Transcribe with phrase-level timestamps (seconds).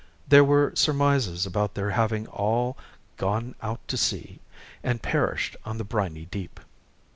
[0.27, 2.75] There were surmises about their having all
[3.17, 4.39] "gone out to sea,"
[4.81, 6.59] and perished on the briny deep.